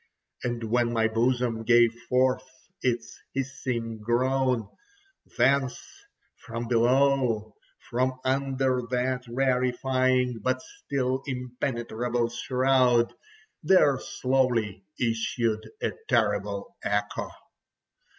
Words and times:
And 0.43 0.63
when 0.63 0.91
my 0.93 1.07
bosom 1.07 1.61
gave 1.61 1.93
forth 2.09 2.49
its 2.81 3.19
hissing 3.35 3.99
groan, 3.99 4.67
thence—from 5.37 6.67
below—from 6.67 8.19
under 8.25 8.81
that 8.89 9.23
rarifying, 9.27 10.39
but 10.39 10.59
still 10.63 11.21
impenetrable 11.27 12.29
shroud, 12.29 13.13
there 13.61 13.99
slowly 13.99 14.85
issued 14.99 15.69
a 15.83 15.91
terrible 16.07 16.77
echo. 16.81 17.29